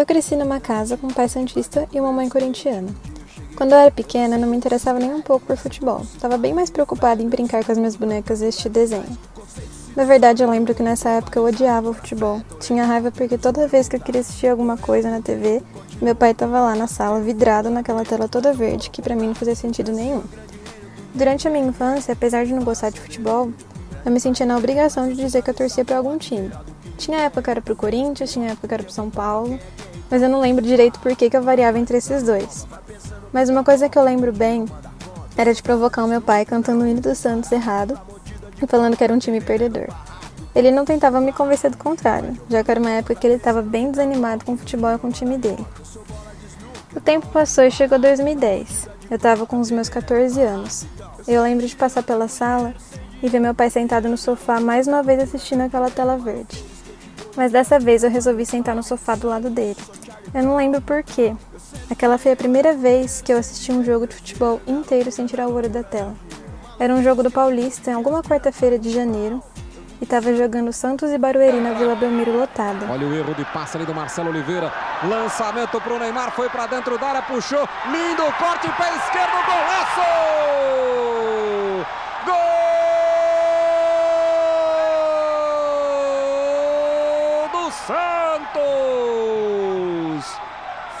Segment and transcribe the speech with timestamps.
[0.00, 2.88] Eu cresci numa casa com um pai santista e uma mãe corintiana.
[3.54, 6.00] Quando eu era pequena, não me interessava nem um pouco por futebol.
[6.00, 9.18] Estava bem mais preocupada em brincar com as minhas bonecas e este desenho.
[9.94, 12.40] Na verdade, eu lembro que nessa época eu odiava o futebol.
[12.60, 15.62] Tinha raiva porque toda vez que eu queria assistir alguma coisa na TV,
[16.00, 19.34] meu pai estava lá na sala, vidrado naquela tela toda verde, que para mim não
[19.34, 20.22] fazia sentido nenhum.
[21.14, 23.52] Durante a minha infância, apesar de não gostar de futebol,
[24.02, 26.50] eu me sentia na obrigação de dizer que eu torcia para algum time.
[27.00, 29.58] Tinha época que era pro Corinthians, tinha época que era pro São Paulo,
[30.10, 32.66] mas eu não lembro direito por que, que eu variava entre esses dois.
[33.32, 34.66] Mas uma coisa que eu lembro bem
[35.34, 37.98] era de provocar o meu pai cantando o hino do Santos errado
[38.62, 39.88] e falando que era um time perdedor.
[40.54, 43.62] Ele não tentava me convencer do contrário, já que era uma época que ele estava
[43.62, 45.64] bem desanimado com o futebol e com o time dele.
[46.94, 48.90] O tempo passou e chegou 2010.
[49.10, 50.84] Eu estava com os meus 14 anos.
[51.26, 52.74] Eu lembro de passar pela sala
[53.22, 56.62] e ver meu pai sentado no sofá mais uma vez assistindo aquela tela verde.
[57.36, 59.76] Mas dessa vez eu resolvi sentar no sofá do lado dele.
[60.34, 61.34] Eu não lembro porquê,
[61.90, 65.48] Aquela foi a primeira vez que eu assisti um jogo de futebol inteiro sem tirar
[65.48, 66.14] o olho da tela.
[66.78, 69.42] Era um jogo do Paulista em alguma quarta-feira de janeiro
[70.00, 72.86] e estava jogando Santos e Barueri na Vila Belmiro lotada.
[72.88, 74.72] Olha o erro de passe ali do Marcelo Oliveira.
[75.02, 77.68] Lançamento para o Neymar, foi para dentro da área, puxou.
[77.86, 80.00] Lindo corte, pé esquerdo, golaço!
[87.50, 89.10] Gol do Santos!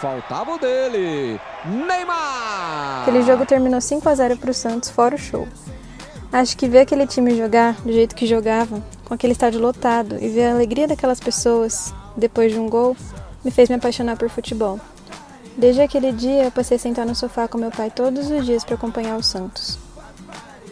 [0.00, 3.02] Faltava o dele, Neymar!
[3.02, 5.46] Aquele jogo terminou 5 a 0 para o Santos, fora o show.
[6.32, 10.30] Acho que ver aquele time jogar do jeito que jogava, com aquele estádio lotado, e
[10.30, 12.96] ver a alegria daquelas pessoas depois de um gol,
[13.44, 14.80] me fez me apaixonar por futebol.
[15.54, 18.64] Desde aquele dia, eu passei a sentar no sofá com meu pai todos os dias
[18.64, 19.78] para acompanhar o Santos.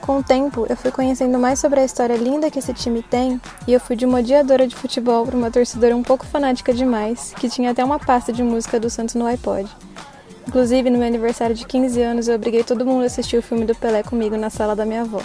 [0.00, 3.40] Com o tempo, eu fui conhecendo mais sobre a história linda que esse time tem
[3.68, 7.34] e eu fui de uma odiadora de futebol para uma torcedora um pouco fanática demais,
[7.38, 9.68] que tinha até uma pasta de música do Santos no iPod.
[10.48, 13.64] Inclusive, no meu aniversário de 15 anos, eu obriguei todo mundo a assistir o filme
[13.64, 15.20] do Pelé comigo na sala da minha avó.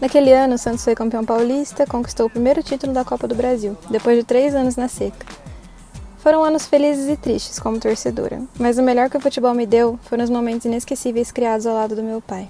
[0.00, 3.76] Naquele ano, o Santos foi campeão paulista, conquistou o primeiro título da Copa do Brasil,
[3.90, 5.26] depois de três anos na seca.
[6.18, 9.98] Foram anos felizes e tristes como torcedora, mas o melhor que o futebol me deu
[10.04, 12.48] foram os momentos inesquecíveis criados ao lado do meu pai.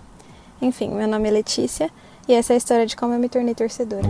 [0.60, 1.88] Enfim, meu nome é Letícia
[2.26, 4.08] e essa é a história de como eu me tornei torcedora.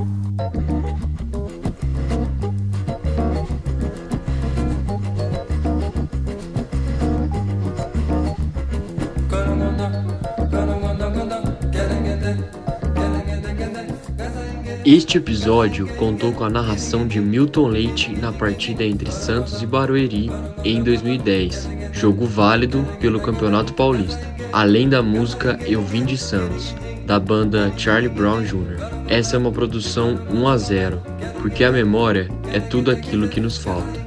[14.86, 20.30] Este episódio contou com a narração de Milton Leite na partida entre Santos e Barueri
[20.64, 26.74] em 2010, jogo válido pelo Campeonato Paulista além da música Eu Vim de Santos,
[27.06, 28.76] da banda Charlie Brown Jr.
[29.08, 31.02] Essa é uma produção 1 a 0,
[31.40, 33.97] porque a memória é tudo aquilo que nos falta.